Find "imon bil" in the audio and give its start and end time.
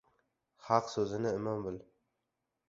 1.41-1.79